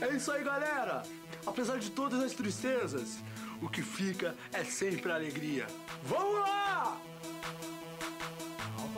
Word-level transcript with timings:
É 0.00 0.16
isso 0.16 0.30
aí, 0.30 0.44
galera! 0.44 1.02
Apesar 1.46 1.78
de 1.78 1.90
todas 1.90 2.22
as 2.22 2.32
tristezas, 2.32 3.18
o 3.60 3.68
que 3.68 3.82
fica 3.82 4.34
é 4.52 4.64
sempre 4.64 5.12
a 5.12 5.14
alegria. 5.14 5.66
Vamos 6.04 6.40
lá! 6.40 7.00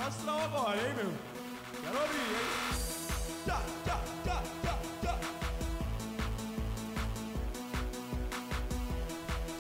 Astral 0.07 0.41
agora, 0.41 0.77
hein, 0.77 0.95
meu? 0.95 1.13
Quero 1.83 2.01
ouvir, 2.01 2.17
hein? 2.17 2.67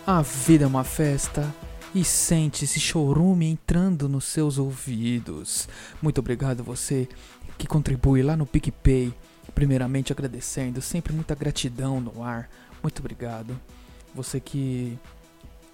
A 0.06 0.22
vida 0.22 0.64
é 0.64 0.66
uma 0.68 0.84
festa 0.84 1.52
e 1.92 2.04
sente 2.04 2.64
esse 2.64 2.78
chorume 2.78 3.46
entrando 3.46 4.08
nos 4.08 4.26
seus 4.26 4.56
ouvidos. 4.56 5.68
Muito 6.00 6.18
obrigado 6.18 6.62
você 6.62 7.08
que 7.58 7.66
contribui 7.66 8.22
lá 8.22 8.36
no 8.36 8.46
PicPay. 8.46 9.12
Primeiramente 9.56 10.12
agradecendo, 10.12 10.82
sempre 10.82 11.14
muita 11.14 11.34
gratidão 11.34 11.98
no 11.98 12.22
ar. 12.22 12.46
Muito 12.82 12.98
obrigado. 12.98 13.58
Você 14.14 14.38
que 14.38 14.98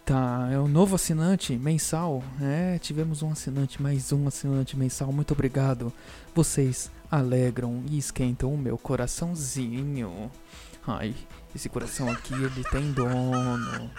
tá 0.04 0.48
é 0.52 0.56
um 0.56 0.68
novo 0.68 0.94
assinante 0.94 1.56
mensal. 1.56 2.22
É, 2.40 2.78
tivemos 2.78 3.22
um 3.22 3.32
assinante, 3.32 3.82
mais 3.82 4.12
um 4.12 4.28
assinante 4.28 4.78
mensal. 4.78 5.12
Muito 5.12 5.32
obrigado. 5.32 5.92
Vocês 6.32 6.92
alegram 7.10 7.82
e 7.90 7.98
esquentam 7.98 8.54
o 8.54 8.56
meu 8.56 8.78
coraçãozinho. 8.78 10.30
Ai, 10.86 11.12
esse 11.52 11.68
coração 11.68 12.08
aqui 12.08 12.34
ele 12.34 12.62
tem 12.70 12.92
dono. 12.92 13.90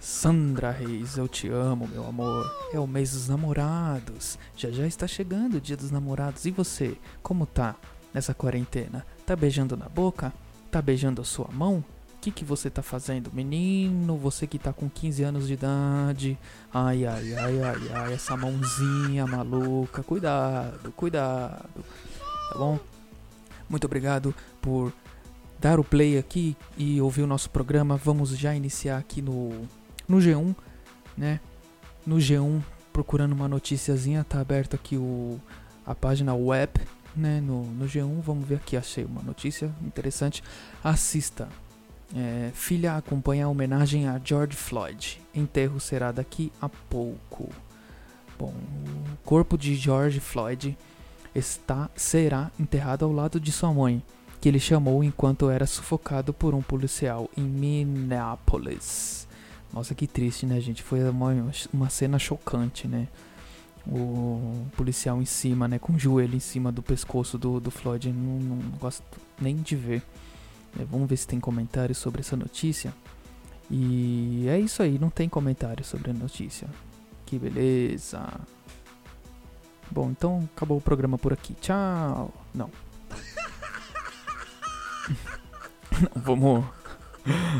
Sandra 0.00 0.70
Reis, 0.70 1.18
eu 1.18 1.28
te 1.28 1.50
amo, 1.50 1.86
meu 1.86 2.06
amor. 2.06 2.50
É 2.72 2.80
o 2.80 2.86
mês 2.86 3.12
dos 3.12 3.28
namorados. 3.28 4.38
Já 4.56 4.70
já 4.70 4.86
está 4.86 5.06
chegando 5.06 5.56
o 5.56 5.60
dia 5.60 5.76
dos 5.76 5.90
namorados. 5.90 6.46
E 6.46 6.50
você, 6.50 6.96
como 7.22 7.44
tá 7.44 7.76
nessa 8.12 8.34
quarentena? 8.34 9.06
Tá 9.26 9.34
beijando 9.34 9.76
na 9.76 9.88
boca? 9.88 10.32
Tá 10.70 10.80
beijando 10.80 11.20
a 11.20 11.24
sua 11.24 11.48
mão? 11.52 11.84
O 12.14 12.20
que, 12.22 12.30
que 12.30 12.44
você 12.44 12.70
tá 12.70 12.82
fazendo? 12.82 13.30
Menino, 13.32 14.16
você 14.16 14.46
que 14.46 14.58
tá 14.58 14.72
com 14.72 14.88
15 14.88 15.22
anos 15.24 15.46
de 15.48 15.54
idade. 15.54 16.38
Ai, 16.72 17.04
ai, 17.04 17.34
ai, 17.34 17.62
ai, 17.62 17.88
ai, 17.92 18.12
essa 18.12 18.36
mãozinha 18.36 19.26
maluca. 19.26 20.02
Cuidado, 20.02 20.92
cuidado. 20.92 21.84
Tá 22.52 22.58
bom? 22.58 22.78
Muito 23.68 23.86
obrigado 23.86 24.34
por 24.60 24.92
dar 25.58 25.80
o 25.80 25.84
play 25.84 26.18
aqui 26.18 26.56
e 26.76 27.00
ouvir 27.00 27.22
o 27.22 27.26
nosso 27.26 27.50
programa. 27.50 27.96
Vamos 27.96 28.36
já 28.36 28.54
iniciar 28.54 28.98
aqui 28.98 29.20
no 29.20 29.68
no 30.08 30.18
G1, 30.18 30.54
né? 31.16 31.40
No 32.06 32.16
G1, 32.16 32.60
procurando 32.92 33.32
uma 33.32 33.48
noticiazinha, 33.48 34.24
tá 34.24 34.40
aberto 34.40 34.74
aqui 34.74 34.96
o 34.96 35.40
a 35.86 35.94
página 35.94 36.34
web, 36.34 36.80
né? 37.14 37.40
No, 37.40 37.64
no 37.64 37.86
G1, 37.86 38.20
vamos 38.20 38.46
ver 38.46 38.56
aqui, 38.56 38.76
achei 38.76 39.04
uma 39.04 39.22
notícia 39.22 39.70
interessante. 39.82 40.42
Assista. 40.82 41.48
É, 42.14 42.50
filha 42.52 42.96
acompanha 42.96 43.46
a 43.46 43.48
homenagem 43.48 44.06
a 44.08 44.20
George 44.22 44.56
Floyd. 44.56 45.20
Enterro 45.34 45.80
será 45.80 46.12
daqui 46.12 46.52
a 46.60 46.68
pouco. 46.68 47.48
Bom, 48.38 48.52
o 48.52 49.16
corpo 49.24 49.56
de 49.56 49.74
George 49.74 50.20
Floyd 50.20 50.76
está 51.34 51.88
será 51.94 52.50
enterrado 52.58 53.04
ao 53.04 53.12
lado 53.12 53.40
de 53.40 53.50
sua 53.50 53.72
mãe, 53.72 54.02
que 54.40 54.48
ele 54.48 54.60
chamou 54.60 55.02
enquanto 55.02 55.48
era 55.48 55.66
sufocado 55.66 56.32
por 56.32 56.54
um 56.54 56.60
policial 56.60 57.30
em 57.36 57.42
Minneapolis. 57.42 59.26
Nossa, 59.72 59.94
que 59.94 60.06
triste, 60.06 60.44
né, 60.44 60.60
gente? 60.60 60.82
Foi 60.82 61.02
uma, 61.08 61.32
uma 61.72 61.88
cena 61.88 62.18
chocante, 62.18 62.86
né? 62.86 63.08
O 63.86 64.66
policial 64.76 65.20
em 65.20 65.24
cima, 65.24 65.66
né? 65.66 65.78
Com 65.78 65.94
o 65.94 65.98
joelho 65.98 66.36
em 66.36 66.40
cima 66.40 66.70
do 66.70 66.82
pescoço 66.82 67.36
do, 67.36 67.58
do 67.58 67.70
Floyd. 67.70 68.12
Não, 68.12 68.38
não 68.38 68.58
gosto 68.78 69.02
nem 69.40 69.56
de 69.56 69.74
ver. 69.74 70.02
É, 70.78 70.84
vamos 70.84 71.08
ver 71.08 71.16
se 71.16 71.26
tem 71.26 71.40
comentário 71.40 71.94
sobre 71.94 72.20
essa 72.20 72.36
notícia. 72.36 72.94
E 73.70 74.46
é 74.48 74.58
isso 74.58 74.82
aí, 74.82 74.98
não 74.98 75.10
tem 75.10 75.28
comentário 75.28 75.84
sobre 75.84 76.10
a 76.10 76.14
notícia. 76.14 76.68
Que 77.24 77.38
beleza. 77.38 78.28
Bom, 79.90 80.10
então 80.10 80.48
acabou 80.54 80.78
o 80.78 80.80
programa 80.80 81.18
por 81.18 81.32
aqui. 81.32 81.54
Tchau. 81.54 82.32
Não. 82.54 82.70
não 86.14 86.22
vamos 86.22 86.64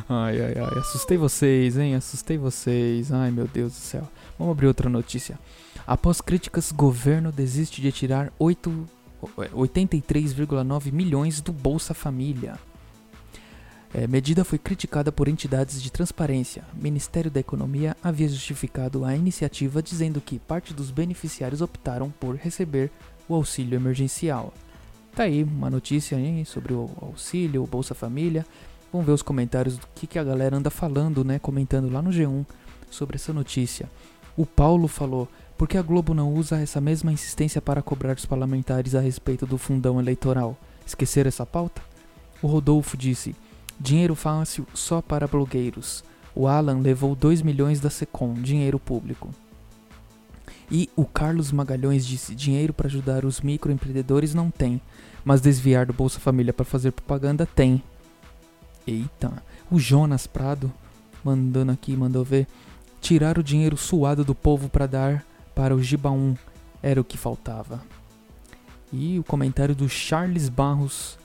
Ai, 0.08 0.40
ai, 0.40 0.54
ai, 0.58 0.78
assustei 0.78 1.16
vocês, 1.16 1.78
hein? 1.78 1.94
Assustei 1.94 2.36
vocês. 2.36 3.12
Ai, 3.12 3.30
meu 3.30 3.46
Deus 3.46 3.72
do 3.72 3.78
céu. 3.78 4.08
Vamos 4.38 4.52
abrir 4.52 4.66
outra 4.66 4.88
notícia. 4.88 5.38
Após 5.86 6.20
críticas, 6.20 6.72
governo 6.72 7.30
desiste 7.30 7.80
de 7.80 7.92
tirar 7.92 8.32
83,9 8.40 10.92
milhões 10.92 11.40
do 11.40 11.52
Bolsa 11.52 11.94
Família. 11.94 12.58
É, 13.94 14.06
medida 14.06 14.42
foi 14.42 14.58
criticada 14.58 15.12
por 15.12 15.28
entidades 15.28 15.82
de 15.82 15.92
transparência. 15.92 16.64
Ministério 16.72 17.30
da 17.30 17.40
Economia 17.40 17.94
havia 18.02 18.26
justificado 18.26 19.04
a 19.04 19.14
iniciativa 19.14 19.82
dizendo 19.82 20.18
que 20.20 20.38
parte 20.38 20.72
dos 20.72 20.90
beneficiários 20.90 21.60
optaram 21.60 22.10
por 22.10 22.36
receber 22.36 22.90
o 23.28 23.34
auxílio 23.34 23.76
emergencial. 23.76 24.54
Tá 25.14 25.24
aí 25.24 25.44
uma 25.44 25.68
notícia 25.68 26.16
hein, 26.16 26.42
sobre 26.44 26.72
o 26.72 26.88
auxílio, 27.02 27.62
o 27.62 27.66
Bolsa 27.66 27.94
Família. 27.94 28.46
Vamos 28.92 29.06
ver 29.06 29.12
os 29.12 29.22
comentários 29.22 29.78
do 29.78 29.86
que, 29.94 30.06
que 30.06 30.18
a 30.18 30.24
galera 30.24 30.56
anda 30.56 30.68
falando, 30.68 31.24
né? 31.24 31.38
Comentando 31.38 31.90
lá 31.90 32.02
no 32.02 32.10
G1 32.10 32.44
sobre 32.90 33.16
essa 33.16 33.32
notícia. 33.32 33.88
O 34.36 34.44
Paulo 34.44 34.86
falou: 34.86 35.26
por 35.56 35.66
que 35.66 35.78
a 35.78 35.82
Globo 35.82 36.12
não 36.12 36.34
usa 36.34 36.58
essa 36.58 36.80
mesma 36.80 37.12
insistência 37.12 37.62
para 37.62 37.80
cobrar 37.80 38.16
os 38.16 38.26
parlamentares 38.26 38.94
a 38.94 39.00
respeito 39.00 39.46
do 39.46 39.56
fundão 39.56 39.98
eleitoral? 39.98 40.58
Esquecer 40.86 41.26
essa 41.26 41.46
pauta? 41.46 41.80
O 42.42 42.46
Rodolfo 42.46 42.96
disse: 42.96 43.34
dinheiro 43.80 44.14
fácil 44.14 44.66
só 44.74 45.00
para 45.00 45.26
blogueiros. 45.26 46.04
O 46.34 46.46
Alan 46.46 46.80
levou 46.80 47.14
2 47.14 47.42
milhões 47.42 47.80
da 47.80 47.88
Secom, 47.88 48.34
dinheiro 48.34 48.78
público. 48.78 49.30
E 50.70 50.90
o 50.96 51.04
Carlos 51.04 51.52
Magalhães 51.52 52.04
disse: 52.04 52.34
dinheiro 52.34 52.72
para 52.72 52.88
ajudar 52.88 53.24
os 53.24 53.40
microempreendedores 53.40 54.34
não 54.34 54.50
tem, 54.50 54.80
mas 55.24 55.40
desviar 55.40 55.86
do 55.86 55.92
Bolsa 55.92 56.20
Família 56.20 56.52
para 56.52 56.64
fazer 56.64 56.92
propaganda 56.92 57.46
tem. 57.46 57.82
Eita, 58.86 59.42
o 59.70 59.78
Jonas 59.78 60.26
Prado 60.26 60.72
mandando 61.24 61.72
aqui, 61.72 61.96
mandou 61.96 62.24
ver. 62.24 62.46
Tirar 63.00 63.38
o 63.38 63.42
dinheiro 63.42 63.76
suado 63.76 64.24
do 64.24 64.34
povo 64.34 64.68
para 64.68 64.86
dar 64.86 65.24
para 65.54 65.74
o 65.74 65.82
Gibaum 65.82 66.34
era 66.82 67.00
o 67.00 67.04
que 67.04 67.18
faltava. 67.18 67.82
E 68.92 69.18
o 69.18 69.24
comentário 69.24 69.74
do 69.74 69.88
Charles 69.88 70.48
Barros 70.48 71.18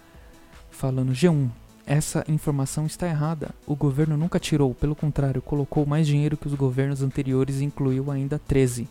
falando: 0.71 1.11
G1, 1.11 1.49
essa 1.85 2.23
informação 2.27 2.85
está 2.85 3.07
errada. 3.07 3.49
O 3.65 3.75
governo 3.75 4.17
nunca 4.17 4.39
tirou, 4.39 4.73
pelo 4.73 4.95
contrário, 4.95 5.41
colocou 5.41 5.85
mais 5.85 6.07
dinheiro 6.07 6.37
que 6.37 6.47
os 6.47 6.53
governos 6.53 7.01
anteriores 7.01 7.59
e 7.59 7.65
incluiu 7.65 8.11
ainda 8.11 8.39
13. 8.39 8.87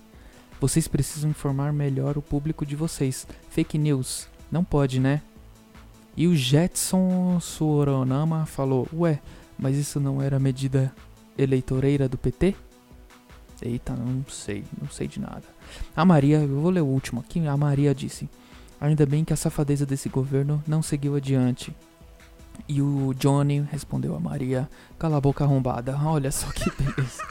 Vocês 0.61 0.89
precisam 0.89 1.31
informar 1.31 1.73
melhor 1.73 2.17
o 2.17 2.23
público 2.23 2.65
de 2.65 2.77
vocês. 2.77 3.27
Fake 3.51 3.77
news. 3.77 4.29
Não 4.51 4.65
pode, 4.65 5.01
né? 5.01 5.21
E 6.17 6.27
o 6.27 6.35
Jetson 6.35 7.39
Suoronama 7.41 8.47
falou: 8.47 8.89
Ué, 8.93 9.21
mas 9.59 9.77
isso 9.77 10.01
não 10.01 10.23
era 10.23 10.39
medida 10.39 10.93
eleitoreira 11.37 12.09
do 12.09 12.17
PT? 12.17 12.55
Eita, 13.61 13.95
não 13.95 14.25
sei, 14.29 14.65
não 14.81 14.89
sei 14.89 15.09
de 15.09 15.21
nada. 15.21 15.45
A 15.95 16.05
Maria, 16.05 16.39
eu 16.39 16.61
vou 16.61 16.71
ler 16.71 16.83
o 16.83 16.87
último 16.87 17.21
aqui. 17.21 17.47
A 17.47 17.57
Maria 17.57 17.95
disse: 17.95 18.29
Ainda 18.81 19.05
bem 19.05 19.25
que 19.25 19.33
a 19.33 19.37
safadeza 19.37 19.85
desse 19.85 20.09
governo 20.09 20.63
não 20.67 20.83
seguiu 20.83 21.17
adiante. 21.17 21.75
E 22.67 22.81
o 22.81 23.15
Johnny 23.15 23.61
respondeu 23.71 24.15
a 24.17 24.21
Maria: 24.21 24.69
Cala 24.99 25.19
a 25.19 25.21
boca 25.21 25.45
arrombada. 25.45 25.99
Olha 26.03 26.33
só 26.33 26.47
que 26.51 26.71
beleza. 26.71 27.23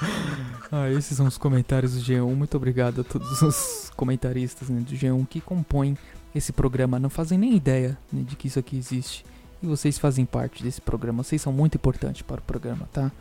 ah, 0.72 0.90
esses 0.90 1.16
são 1.16 1.26
os 1.26 1.36
comentários 1.36 1.94
do 1.94 2.00
G1. 2.00 2.34
Muito 2.34 2.56
obrigado 2.56 3.02
a 3.02 3.04
todos 3.04 3.42
os 3.42 3.90
comentaristas 3.96 4.68
né, 4.68 4.80
do 4.80 4.94
G1 4.94 5.26
que 5.28 5.40
compõem 5.40 5.96
esse 6.34 6.52
programa 6.52 6.98
não 6.98 7.10
fazem 7.10 7.38
nem 7.38 7.54
ideia 7.54 7.98
né, 8.12 8.22
de 8.22 8.36
que 8.36 8.46
isso 8.48 8.58
aqui 8.58 8.76
existe. 8.76 9.24
E 9.62 9.66
vocês 9.66 9.98
fazem 9.98 10.24
parte 10.24 10.62
desse 10.62 10.80
programa. 10.80 11.22
Vocês 11.22 11.40
são 11.40 11.52
muito 11.52 11.76
importantes 11.76 12.22
para 12.22 12.40
o 12.40 12.42
programa, 12.42 12.88
tá? 12.92 13.12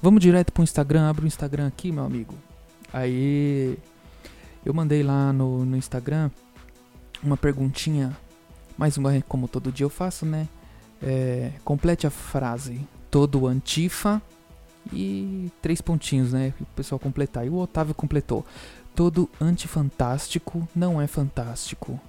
Vamos 0.00 0.20
direto 0.20 0.52
pro 0.52 0.62
Instagram. 0.62 1.08
Abre 1.08 1.24
o 1.24 1.26
Instagram 1.26 1.66
aqui, 1.66 1.90
meu 1.90 2.04
amigo. 2.04 2.34
Aí. 2.92 3.76
Eu 4.64 4.74
mandei 4.74 5.02
lá 5.02 5.32
no, 5.32 5.64
no 5.64 5.76
Instagram 5.76 6.30
uma 7.22 7.36
perguntinha. 7.36 8.16
Mais 8.78 8.96
uma, 8.96 9.20
como 9.22 9.48
todo 9.48 9.72
dia 9.72 9.84
eu 9.84 9.90
faço, 9.90 10.24
né? 10.24 10.48
É, 11.02 11.52
complete 11.64 12.06
a 12.06 12.10
frase. 12.10 12.80
Todo 13.10 13.46
antifa. 13.46 14.22
E 14.92 15.50
três 15.60 15.80
pontinhos, 15.80 16.32
né? 16.32 16.54
O 16.60 16.66
pessoal 16.66 16.98
completar. 16.98 17.44
E 17.44 17.50
o 17.50 17.56
Otávio 17.56 17.94
completou. 17.94 18.46
Todo 18.94 19.28
antifantástico 19.40 20.68
não 20.74 21.00
é 21.00 21.06
fantástico. 21.06 22.00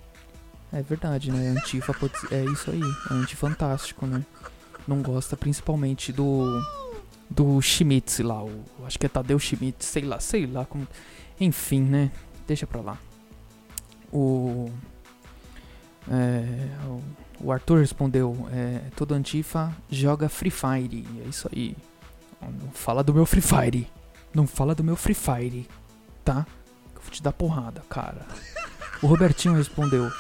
É 0.74 0.82
verdade, 0.82 1.32
né? 1.32 1.50
Antifa 1.50 1.94
é 2.32 2.44
isso 2.46 2.72
aí, 2.72 2.82
é 2.82 3.14
antifantástico, 3.14 4.06
né? 4.06 4.26
Não 4.88 5.02
gosta 5.02 5.36
principalmente 5.36 6.12
do 6.14 6.62
do 7.30 7.62
Schmitz 7.62 8.20
lá, 8.20 8.44
o, 8.44 8.66
acho 8.86 9.00
que 9.00 9.06
é 9.06 9.10
Tadeu 9.10 9.40
Schmitz, 9.40 9.86
sei 9.86 10.04
lá, 10.04 10.20
sei 10.20 10.46
lá 10.46 10.66
como, 10.66 10.86
enfim, 11.40 11.82
né? 11.82 12.12
Deixa 12.48 12.68
pra 12.68 12.82
lá. 12.82 12.98
O 14.12 14.70
É, 16.10 16.70
o, 16.86 17.02
o 17.48 17.52
Arthur 17.52 17.80
respondeu: 17.80 18.48
é, 18.52 18.82
todo 18.96 19.14
Antifa 19.14 19.74
joga 19.90 20.30
Free 20.30 20.52
Fire. 20.52 21.08
É 21.24 21.28
isso 21.30 21.50
aí. 21.52 21.76
Não 22.42 22.72
fala 22.72 23.04
do 23.04 23.14
meu 23.14 23.26
Free 23.26 23.42
Fire. 23.42 23.88
Não 24.34 24.48
fala 24.48 24.74
do 24.74 24.84
meu 24.84 24.96
Free 24.96 25.14
Fire, 25.14 25.68
tá? 26.24 26.46
Eu 26.96 27.02
vou 27.02 27.12
te 27.12 27.22
dar 27.22 27.34
porrada, 27.34 27.82
cara. 27.90 28.26
O 29.02 29.08
Robertinho 29.08 29.56
respondeu 29.56 30.12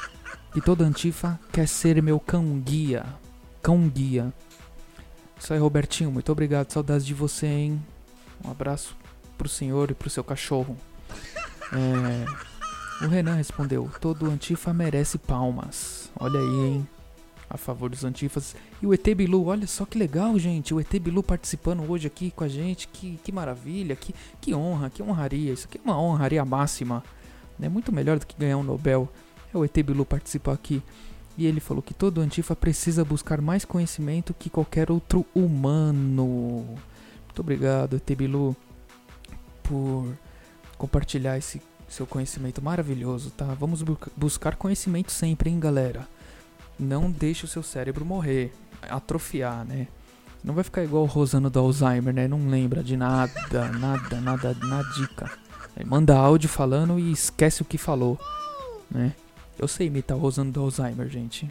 que 0.51 0.61
toda 0.61 0.83
Antifa 0.83 1.39
quer 1.51 1.67
ser 1.67 2.01
meu 2.01 2.19
cão 2.19 2.59
guia. 2.59 3.05
Cão 3.61 3.87
guia. 3.87 4.33
Isso 5.39 5.53
aí, 5.53 5.59
Robertinho. 5.59 6.11
Muito 6.11 6.31
obrigado. 6.31 6.71
Saudades 6.71 7.05
de 7.05 7.13
você, 7.13 7.47
hein? 7.47 7.81
Um 8.45 8.51
abraço 8.51 8.95
pro 9.37 9.47
senhor 9.47 9.89
e 9.91 9.93
pro 9.93 10.09
seu 10.09 10.23
cachorro. 10.23 10.77
É, 11.73 13.05
o 13.05 13.07
Renan 13.07 13.35
respondeu: 13.35 13.89
Todo 13.99 14.29
Antifa 14.29 14.73
merece 14.73 15.17
palmas. 15.17 16.11
Olha 16.19 16.39
aí, 16.39 16.67
hein? 16.67 16.87
A 17.49 17.57
favor 17.57 17.89
dos 17.89 18.03
Antifas. 18.03 18.55
E 18.81 18.85
o 18.85 18.93
ET 18.93 19.03
Bilu, 19.15 19.45
olha 19.45 19.67
só 19.67 19.85
que 19.85 19.97
legal, 19.97 20.37
gente. 20.37 20.73
O 20.73 20.79
ET 20.79 20.93
Bilu 20.99 21.23
participando 21.23 21.89
hoje 21.89 22.07
aqui 22.07 22.31
com 22.31 22.43
a 22.43 22.47
gente. 22.47 22.87
Que, 22.87 23.19
que 23.23 23.31
maravilha, 23.31 23.95
que, 23.95 24.13
que 24.39 24.53
honra, 24.53 24.89
que 24.89 25.01
honraria. 25.01 25.53
Isso 25.53 25.67
aqui 25.67 25.77
é 25.77 25.81
uma 25.83 25.99
honraria 25.99 26.43
máxima. 26.45 27.03
É 27.61 27.69
muito 27.69 27.91
melhor 27.91 28.19
do 28.19 28.25
que 28.25 28.35
ganhar 28.37 28.57
um 28.57 28.63
Nobel. 28.63 29.09
É 29.53 29.57
o 29.57 29.65
ET 29.65 29.73
Bilu 29.83 30.05
participar 30.05 30.53
aqui. 30.53 30.81
E 31.37 31.45
ele 31.45 31.59
falou 31.59 31.81
que 31.81 31.93
todo 31.93 32.21
Antifa 32.21 32.55
precisa 32.55 33.05
buscar 33.05 33.41
mais 33.41 33.65
conhecimento 33.65 34.33
que 34.33 34.49
qualquer 34.49 34.91
outro 34.91 35.25
humano. 35.33 36.65
Muito 37.25 37.39
obrigado, 37.39 37.95
ET 37.95 38.15
Bilu, 38.15 38.55
por 39.63 40.13
compartilhar 40.77 41.37
esse 41.37 41.61
seu 41.87 42.07
conhecimento 42.07 42.61
maravilhoso, 42.61 43.31
tá? 43.31 43.45
Vamos 43.59 43.81
bu 43.81 43.97
buscar 44.15 44.55
conhecimento 44.55 45.11
sempre, 45.11 45.49
hein, 45.49 45.59
galera? 45.59 46.07
Não 46.79 47.11
deixe 47.11 47.43
o 47.45 47.47
seu 47.47 47.61
cérebro 47.61 48.05
morrer, 48.05 48.53
atrofiar, 48.89 49.65
né? 49.65 49.87
Não 50.43 50.53
vai 50.53 50.63
ficar 50.63 50.83
igual 50.83 51.03
o 51.03 51.07
Rosano 51.07 51.49
do 51.49 51.59
Alzheimer, 51.59 52.13
né? 52.13 52.27
Não 52.27 52.47
lembra 52.47 52.81
de 52.81 52.97
nada, 52.97 53.33
nada, 53.77 54.21
nada, 54.21 54.55
nadica. 54.55 55.29
Aí 55.75 55.85
manda 55.85 56.15
áudio 56.15 56.49
falando 56.49 56.97
e 56.97 57.11
esquece 57.11 57.61
o 57.61 57.65
que 57.65 57.77
falou, 57.77 58.19
né? 58.89 59.13
Eu 59.61 59.67
sei 59.67 59.85
imitar 59.85 60.17
o 60.17 60.19
Rosano 60.19 60.51
do 60.51 60.59
Alzheimer, 60.59 61.07
gente. 61.07 61.47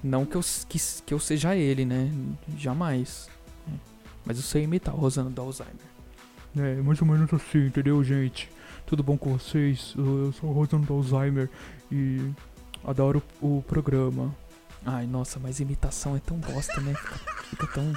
Não 0.00 0.24
que 0.24 0.36
eu, 0.36 0.40
que, 0.68 0.78
que 1.04 1.12
eu 1.12 1.18
seja 1.18 1.56
ele, 1.56 1.84
né? 1.84 2.08
Jamais. 2.56 3.28
Mas 4.24 4.36
eu 4.36 4.44
sei 4.44 4.62
imitar 4.62 4.94
o 4.94 4.98
Rosano 4.98 5.28
do 5.28 5.42
Alzheimer. 5.42 5.74
É, 6.56 6.76
mais 6.76 7.02
ou 7.02 7.08
menos 7.08 7.34
assim, 7.34 7.66
entendeu, 7.66 8.02
gente? 8.04 8.48
Tudo 8.86 9.02
bom 9.02 9.18
com 9.18 9.36
vocês? 9.36 9.92
Eu 9.98 10.32
sou 10.34 10.50
o 10.50 10.52
Rosano 10.52 10.86
do 10.86 10.94
Alzheimer 10.94 11.50
e 11.90 12.30
adoro 12.84 13.20
o, 13.42 13.58
o 13.58 13.62
programa. 13.62 14.32
Ai, 14.86 15.04
nossa, 15.04 15.40
mas 15.40 15.58
imitação 15.58 16.14
é 16.14 16.20
tão 16.20 16.36
bosta, 16.36 16.80
né? 16.80 16.94
Fica, 16.94 17.42
fica 17.50 17.66
tão. 17.66 17.92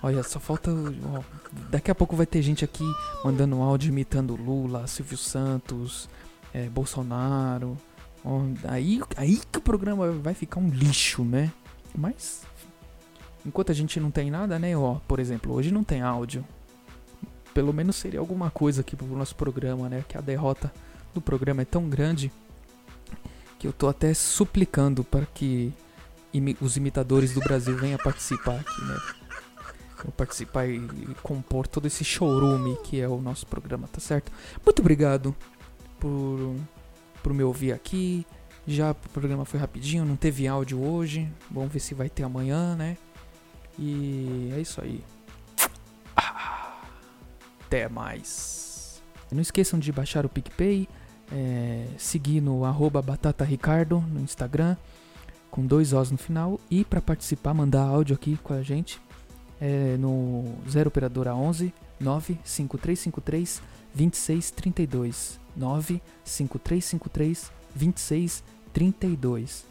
Olha, 0.00 0.22
só 0.22 0.38
falta. 0.38 0.70
Ó, 0.70 1.22
daqui 1.70 1.90
a 1.90 1.94
pouco 1.94 2.14
vai 2.14 2.26
ter 2.26 2.40
gente 2.40 2.64
aqui 2.64 2.84
mandando 3.24 3.60
áudio 3.60 3.88
imitando 3.88 4.36
Lula, 4.36 4.86
Silvio 4.86 5.18
Santos, 5.18 6.08
é, 6.54 6.68
Bolsonaro. 6.68 7.76
Aí, 8.68 9.00
aí 9.16 9.40
que 9.50 9.58
o 9.58 9.62
programa 9.62 10.10
vai 10.12 10.34
ficar 10.34 10.60
um 10.60 10.68
lixo, 10.68 11.24
né? 11.24 11.50
Mas. 11.94 12.42
Enquanto 13.44 13.72
a 13.72 13.74
gente 13.74 13.98
não 13.98 14.10
tem 14.10 14.30
nada, 14.30 14.58
né? 14.58 14.76
Ó, 14.76 15.00
por 15.08 15.18
exemplo, 15.18 15.52
hoje 15.52 15.72
não 15.72 15.82
tem 15.82 16.00
áudio. 16.00 16.44
Pelo 17.52 17.72
menos 17.72 17.96
seria 17.96 18.20
alguma 18.20 18.50
coisa 18.50 18.80
aqui 18.80 18.94
pro 18.94 19.06
nosso 19.06 19.34
programa, 19.34 19.88
né? 19.88 20.04
Que 20.08 20.16
a 20.16 20.20
derrota 20.20 20.72
do 21.12 21.20
programa 21.20 21.62
é 21.62 21.64
tão 21.64 21.88
grande 21.88 22.32
que 23.58 23.66
eu 23.66 23.72
tô 23.72 23.88
até 23.88 24.14
suplicando 24.14 25.04
para 25.04 25.26
que 25.26 25.72
imi 26.32 26.56
os 26.60 26.76
imitadores 26.76 27.32
do 27.32 27.40
Brasil 27.40 27.76
venham 27.76 27.98
participar 27.98 28.56
aqui, 28.56 28.84
né? 28.84 28.96
Participar 30.16 30.66
e, 30.66 30.76
e 30.78 31.14
compor 31.22 31.66
todo 31.66 31.86
esse 31.86 32.04
showroom 32.04 32.74
que 32.76 33.00
é 33.00 33.08
o 33.08 33.20
nosso 33.20 33.46
programa, 33.46 33.86
tá 33.88 34.00
certo? 34.00 34.32
Muito 34.64 34.80
obrigado 34.80 35.34
por, 36.00 36.56
por 37.22 37.32
me 37.32 37.42
ouvir 37.42 37.72
aqui. 37.72 38.26
Já 38.66 38.92
o 38.92 38.94
programa 38.94 39.44
foi 39.44 39.58
rapidinho, 39.58 40.04
não 40.04 40.16
teve 40.16 40.46
áudio 40.46 40.82
hoje. 40.82 41.28
Vamos 41.50 41.72
ver 41.72 41.80
se 41.80 41.94
vai 41.94 42.08
ter 42.08 42.22
amanhã, 42.22 42.76
né? 42.76 42.96
E 43.78 44.50
é 44.54 44.60
isso 44.60 44.80
aí. 44.80 45.02
Até 47.66 47.88
mais. 47.88 49.02
Não 49.30 49.40
esqueçam 49.40 49.78
de 49.78 49.90
baixar 49.90 50.26
o 50.26 50.28
PicPay, 50.28 50.86
é, 51.32 51.86
seguir 51.96 52.40
no 52.40 52.64
arroba 52.64 53.00
batataricardo 53.00 53.98
no 54.00 54.20
Instagram, 54.20 54.76
com 55.50 55.64
dois 55.64 55.92
Os 55.92 56.10
no 56.10 56.18
final. 56.18 56.60
E 56.70 56.84
para 56.84 57.00
participar, 57.00 57.54
mandar 57.54 57.82
áudio 57.82 58.14
aqui 58.14 58.38
com 58.42 58.52
a 58.52 58.62
gente 58.62 59.00
é, 59.60 59.96
no 59.96 60.54
0 60.68 60.88
Operadora 60.88 61.34
11 61.34 61.72
95353 62.00 63.62
2632. 63.94 65.41
95353 65.56 67.50
2632. 67.74 69.64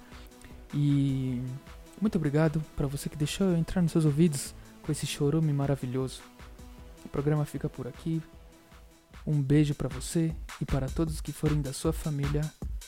E 0.74 1.42
muito 2.00 2.18
obrigado 2.18 2.64
para 2.76 2.88
você 2.88 3.10
que 3.10 3.16
deixou 3.16 3.48
eu 3.48 3.58
entrar 3.58 3.82
nos 3.82 3.92
seus 3.92 4.06
ouvidos 4.06 4.56
com 4.82 4.92
esse 4.92 5.06
chorume 5.06 5.54
maravilhoso. 5.54 6.22
O 7.06 7.10
programa 7.10 7.46
fica 7.46 7.70
por 7.70 7.88
aqui. 7.88 8.22
Um 9.26 9.40
beijo 9.42 9.76
para 9.76 9.88
você 9.88 10.34
e 10.60 10.66
para 10.66 10.90
todos 10.90 11.22
que 11.22 11.32
forem 11.32 11.62
da 11.62 11.72
sua 11.74 11.94
família 11.94 12.42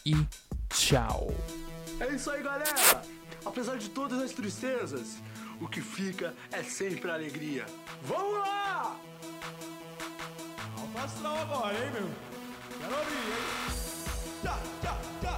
e 0.06 0.16
tchau. 0.70 1.34
É 2.00 2.14
isso 2.14 2.32
aí, 2.32 2.42
galera! 2.42 3.04
Apesar 3.46 3.78
de 3.78 3.90
todas 3.90 4.20
as 4.20 4.32
tristezas, 4.32 5.18
o 5.62 5.68
que 5.68 5.82
fica 5.82 6.34
é 6.52 6.64
sempre 6.64 7.12
a 7.12 7.14
alegria. 7.14 7.66
Vamos 8.02 8.40
lá! 8.40 9.00
Alfa 10.96 11.30
agora, 11.42 11.86
hein, 11.86 11.92
meu? 11.92 12.33
Quero 12.84 12.98
ouvir, 12.98 13.16
hein? 13.16 13.44
Tchá, 14.42 14.60
tchá, 14.82 15.33